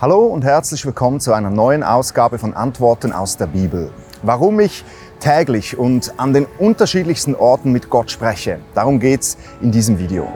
[0.00, 3.90] Hallo und herzlich willkommen zu einer neuen Ausgabe von Antworten aus der Bibel.
[4.22, 4.84] Warum ich
[5.18, 10.28] täglich und an den unterschiedlichsten Orten mit Gott spreche, darum geht's in diesem Video.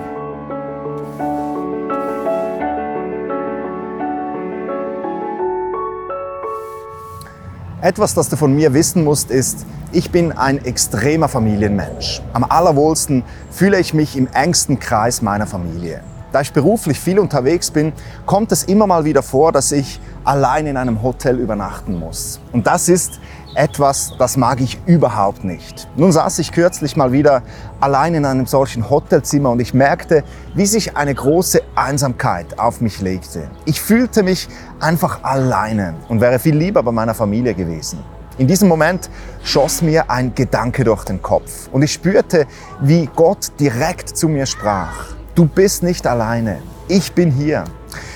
[7.81, 12.21] Etwas, das du von mir wissen musst, ist, ich bin ein extremer Familienmensch.
[12.33, 13.23] Am allerwohlsten
[13.53, 16.03] fühle ich mich im engsten Kreis meiner Familie.
[16.33, 17.93] Da ich beruflich viel unterwegs bin,
[18.25, 22.41] kommt es immer mal wieder vor, dass ich allein in einem Hotel übernachten muss.
[22.53, 23.21] Und das ist
[23.55, 25.87] etwas, das mag ich überhaupt nicht.
[25.95, 27.43] Nun saß ich kürzlich mal wieder
[27.81, 30.25] allein in einem solchen Hotelzimmer und ich merkte,
[30.55, 33.51] wie sich eine große Einsamkeit auf mich legte.
[33.67, 34.49] Ich fühlte mich
[34.81, 37.99] einfach alleine und wäre viel lieber bei meiner Familie gewesen.
[38.39, 39.11] In diesem Moment
[39.43, 42.47] schoss mir ein Gedanke durch den Kopf und ich spürte,
[42.81, 46.59] wie Gott direkt zu mir sprach du bist nicht alleine.
[46.89, 47.65] Ich bin hier.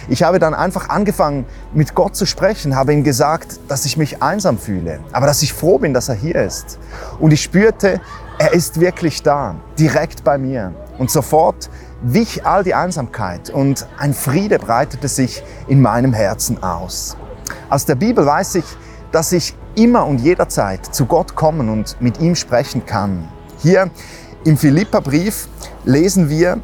[0.09, 4.23] Ich habe dann einfach angefangen, mit Gott zu sprechen, habe ihm gesagt, dass ich mich
[4.23, 6.79] einsam fühle, aber dass ich froh bin, dass er hier ist.
[7.19, 8.01] Und ich spürte,
[8.39, 10.75] er ist wirklich da, direkt bei mir.
[10.99, 11.71] Und sofort
[12.03, 17.17] wich all die Einsamkeit und ein Friede breitete sich in meinem Herzen aus.
[17.69, 18.65] Aus der Bibel weiß ich,
[19.13, 23.29] dass ich immer und jederzeit zu Gott kommen und mit ihm sprechen kann.
[23.59, 23.91] Hier
[24.45, 25.49] im Philipperbrief
[25.85, 26.61] lesen wir,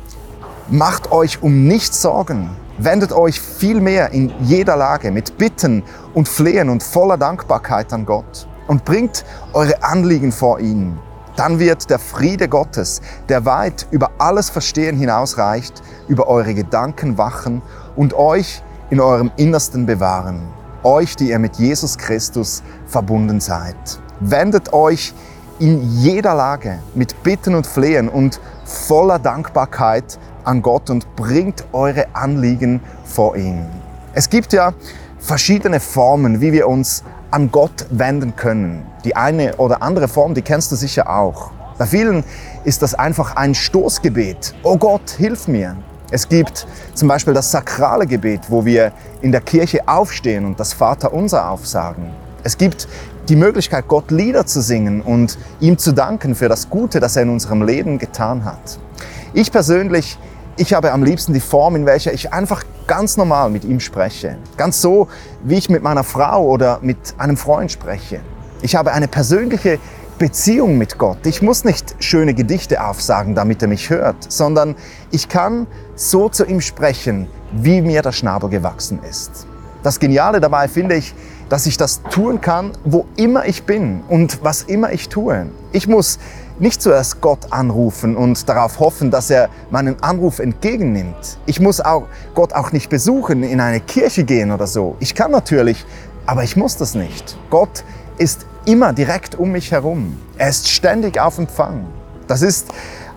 [0.68, 5.82] Macht euch um nichts Sorgen, wendet euch vielmehr in jeder Lage mit Bitten
[6.14, 9.24] und Flehen und voller Dankbarkeit an Gott und bringt
[9.54, 10.98] eure Anliegen vor ihn.
[11.34, 17.60] Dann wird der Friede Gottes, der weit über alles Verstehen hinausreicht, über eure Gedanken wachen
[17.96, 20.42] und euch in eurem Innersten bewahren.
[20.84, 23.76] Euch, die ihr mit Jesus Christus verbunden seid.
[24.20, 25.12] Wendet euch
[25.58, 32.06] in jeder Lage mit Bitten und Flehen und voller Dankbarkeit an Gott und bringt eure
[32.14, 33.66] Anliegen vor ihn.
[34.14, 34.72] Es gibt ja
[35.18, 38.86] verschiedene Formen, wie wir uns an Gott wenden können.
[39.04, 41.50] Die eine oder andere Form, die kennst du sicher auch.
[41.78, 42.24] Bei vielen
[42.64, 44.54] ist das einfach ein Stoßgebet.
[44.62, 45.76] Oh Gott, hilf mir.
[46.10, 48.92] Es gibt zum Beispiel das sakrale Gebet, wo wir
[49.22, 52.10] in der Kirche aufstehen und das Vaterunser aufsagen.
[52.42, 52.88] Es gibt
[53.28, 57.22] die Möglichkeit, Gott Lieder zu singen und ihm zu danken für das Gute, das er
[57.22, 58.78] in unserem Leben getan hat.
[59.32, 60.18] Ich persönlich
[60.56, 64.36] ich habe am liebsten die Form, in welcher ich einfach ganz normal mit ihm spreche.
[64.58, 65.08] Ganz so,
[65.42, 68.20] wie ich mit meiner Frau oder mit einem Freund spreche.
[68.60, 69.78] Ich habe eine persönliche
[70.18, 71.26] Beziehung mit Gott.
[71.26, 74.76] Ich muss nicht schöne Gedichte aufsagen, damit er mich hört, sondern
[75.10, 79.46] ich kann so zu ihm sprechen, wie mir der Schnabel gewachsen ist.
[79.82, 81.14] Das Geniale dabei finde ich,
[81.48, 85.46] dass ich das tun kann, wo immer ich bin und was immer ich tue.
[85.72, 86.18] Ich muss
[86.58, 91.38] nicht zuerst Gott anrufen und darauf hoffen, dass er meinen Anruf entgegennimmt.
[91.46, 92.04] Ich muss auch
[92.34, 94.96] Gott auch nicht besuchen, in eine Kirche gehen oder so.
[95.00, 95.84] Ich kann natürlich,
[96.26, 97.36] aber ich muss das nicht.
[97.50, 97.84] Gott
[98.18, 100.16] ist immer direkt um mich herum.
[100.38, 101.86] Er ist ständig auf Empfang.
[102.28, 102.68] Das ist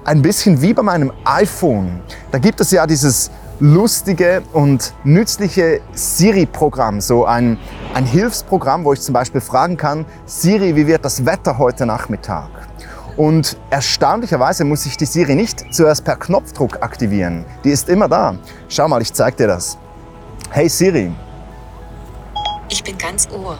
[0.04, 2.02] ein bisschen wie bei meinem iPhone.
[2.32, 7.58] Da gibt es ja dieses lustige und nützliche Siri-Programm, so ein,
[7.94, 12.50] ein Hilfsprogramm, wo ich zum Beispiel fragen kann, Siri, wie wird das Wetter heute Nachmittag?
[13.18, 17.46] Und erstaunlicherweise muss ich die Siri nicht zuerst per Knopfdruck aktivieren.
[17.64, 18.36] Die ist immer da.
[18.68, 19.78] Schau mal, ich zeig dir das.
[20.50, 21.12] Hey Siri.
[22.68, 23.58] Ich bin ganz Ohr.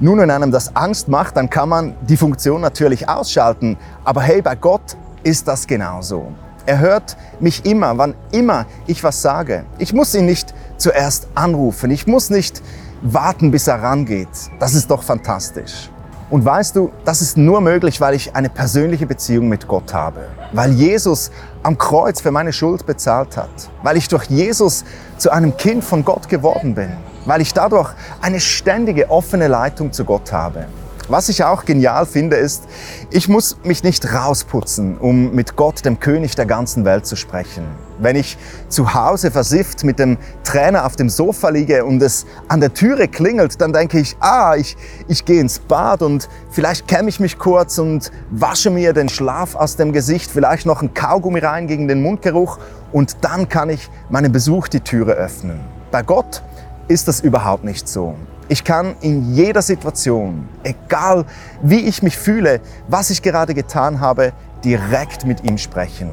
[0.00, 3.78] Nun, wenn einem das Angst macht, dann kann man die Funktion natürlich ausschalten.
[4.04, 6.32] Aber hey, bei Gott ist das genauso.
[6.66, 9.64] Er hört mich immer, wann immer ich was sage.
[9.78, 11.90] Ich muss ihn nicht zuerst anrufen.
[11.90, 12.62] Ich muss nicht
[13.02, 14.28] warten, bis er rangeht.
[14.58, 15.90] Das ist doch fantastisch.
[16.30, 20.26] Und weißt du, das ist nur möglich, weil ich eine persönliche Beziehung mit Gott habe.
[20.52, 21.30] Weil Jesus
[21.62, 23.50] am Kreuz für meine Schuld bezahlt hat.
[23.82, 24.84] Weil ich durch Jesus
[25.18, 26.90] zu einem Kind von Gott geworden bin.
[27.26, 27.90] Weil ich dadurch
[28.22, 30.66] eine ständige offene Leitung zu Gott habe.
[31.08, 32.64] Was ich auch genial finde, ist,
[33.10, 37.64] ich muss mich nicht rausputzen, um mit Gott, dem König der ganzen Welt, zu sprechen.
[37.98, 38.38] Wenn ich
[38.68, 43.08] zu Hause versifft mit dem Trainer auf dem Sofa liege und es an der Türe
[43.08, 47.38] klingelt, dann denke ich, ah, ich, ich gehe ins Bad und vielleicht kämme ich mich
[47.38, 51.86] kurz und wasche mir den Schlaf aus dem Gesicht, vielleicht noch ein Kaugummi rein gegen
[51.86, 52.58] den Mundgeruch
[52.92, 55.60] und dann kann ich meinem Besuch die Türe öffnen.
[55.90, 56.42] Bei Gott
[56.88, 58.14] ist das überhaupt nicht so.
[58.48, 61.24] Ich kann in jeder Situation, egal
[61.62, 66.10] wie ich mich fühle, was ich gerade getan habe, direkt mit ihm sprechen.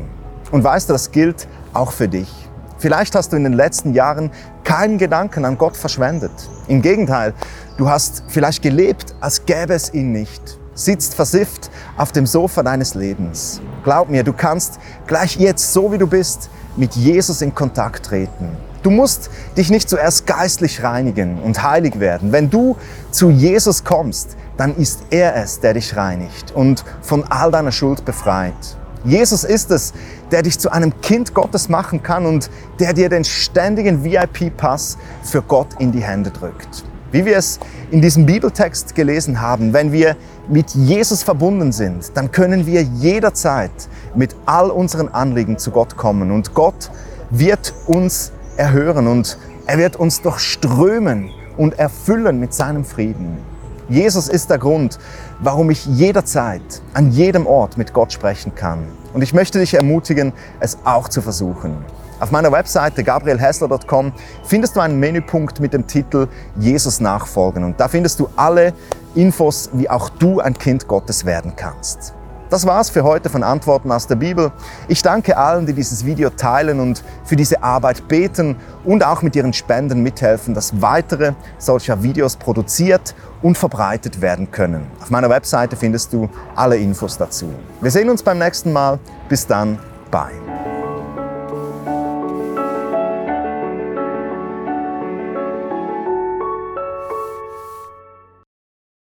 [0.50, 2.30] Und weißt du, das gilt auch für dich.
[2.78, 4.32] Vielleicht hast du in den letzten Jahren
[4.64, 6.32] keinen Gedanken an Gott verschwendet.
[6.68, 7.34] Im Gegenteil,
[7.78, 10.58] du hast vielleicht gelebt, als gäbe es ihn nicht.
[10.74, 13.62] Sitzt versifft auf dem Sofa deines Lebens.
[13.84, 18.56] Glaub mir, du kannst gleich jetzt, so wie du bist, mit Jesus in Kontakt treten.
[18.84, 22.32] Du musst dich nicht zuerst geistlich reinigen und heilig werden.
[22.32, 22.78] Wenn du
[23.12, 28.06] zu Jesus kommst, dann ist er es, der dich reinigt und von all deiner Schuld
[28.06, 28.54] befreit.
[29.04, 29.94] Jesus ist es,
[30.32, 32.50] der dich zu einem Kind Gottes machen kann und
[32.80, 36.84] der dir den ständigen VIP-Pass für Gott in die Hände drückt.
[37.12, 37.60] Wie wir es
[37.92, 40.16] in diesem Bibeltext gelesen haben, wenn wir
[40.48, 43.72] mit Jesus verbunden sind, dann können wir jederzeit
[44.16, 46.90] mit all unseren Anliegen zu Gott kommen und Gott
[47.32, 49.38] wird uns erhören und
[49.68, 53.38] er wird uns durchströmen und erfüllen mit seinem Frieden.
[53.90, 55.00] Jesus ist der Grund,
[55.40, 56.62] warum ich jederzeit,
[56.94, 58.80] an jedem Ort mit Gott sprechen kann.
[59.14, 61.76] Und ich möchte dich ermutigen, es auch zu versuchen.
[62.22, 64.14] Auf meiner Webseite gabrielhessler.com
[64.44, 67.64] findest du einen Menüpunkt mit dem Titel Jesus nachfolgen.
[67.64, 68.74] Und da findest du alle
[69.16, 72.14] Infos, wie auch du ein Kind Gottes werden kannst.
[72.52, 74.52] Das war's für heute von Antworten aus der Bibel.
[74.90, 79.38] Ich danke allen, die dieses Video teilen und für diese Arbeit beten und auch mit
[79.38, 84.86] ihren Spenden mithelfen, dass weitere solcher Videos produziert und verbreitet werden können.
[85.02, 87.54] Auf meiner Webseite findest du alle Infos dazu.
[87.80, 89.00] Wir sehen uns beim nächsten Mal.
[89.30, 89.80] Bis dann.
[90.12, 90.51] Bye.